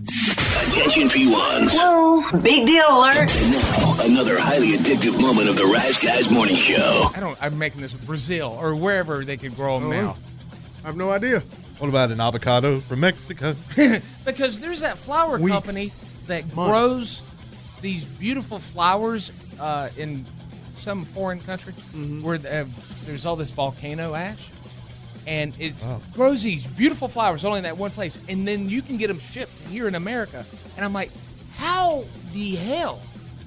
[0.00, 1.70] Attention P1s.
[1.72, 3.28] Whoa, big deal alert.
[3.52, 7.10] Now, another highly addictive moment of the Rise Guys Morning Show.
[7.14, 7.38] I don't.
[7.40, 10.16] I'm making this Brazil or wherever they could grow them now.
[10.82, 11.44] I have no idea.
[11.78, 13.54] What about an avocado from Mexico?
[14.24, 15.52] Because there's that flower Week.
[15.52, 15.92] company
[16.26, 16.70] that Months.
[16.70, 17.22] grows
[17.80, 20.26] these beautiful flowers uh, in
[20.76, 22.22] some foreign country Mm-hmm.
[22.22, 22.64] where uh,
[23.06, 24.50] there's all this volcano ash,
[25.26, 26.00] and it Wow.
[26.12, 29.18] grows these beautiful flowers only in that one place, and then you can get them
[29.18, 30.44] shipped here in America.
[30.76, 31.10] And I'm like,
[31.56, 33.00] how the hell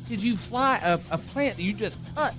[0.09, 2.33] did you fly a, a plant that you just cut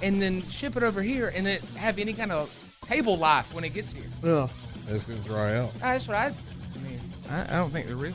[0.00, 2.50] and then ship it over here and then have any kind of
[2.86, 4.04] table life when it gets here?
[4.22, 4.48] Yeah.
[4.88, 5.68] It's going to dry out.
[5.76, 6.26] Uh, that's what I.
[6.26, 8.14] I mean, I, I don't think they're real.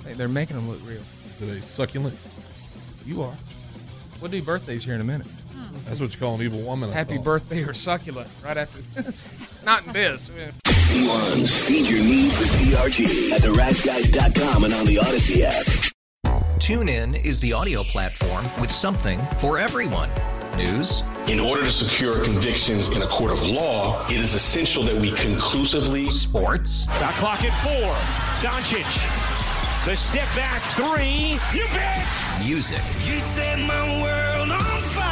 [0.00, 1.02] I think they're making them look real.
[1.28, 2.16] Is it a succulent?
[3.04, 3.34] You are.
[4.20, 5.26] We'll do birthdays here in a minute.
[5.52, 5.84] Mm.
[5.84, 6.90] That's what you call an evil woman.
[6.90, 7.24] I Happy thought.
[7.24, 9.28] birthday or succulent right after this.
[9.64, 10.30] Not in this.
[10.64, 15.64] P1s, feed your need for TRT at theriseguys.com and on the Odyssey app.
[16.58, 20.08] TuneIn is the audio platform with something for everyone.
[20.56, 24.94] News, In order to secure convictions in a court of law, it is essential that
[24.94, 27.94] we conclusively sports, Shot clock at four.
[28.46, 29.86] Doncic.
[29.86, 31.38] The step back three.
[31.58, 32.06] You bet.
[32.44, 35.11] music, You set my world on fire.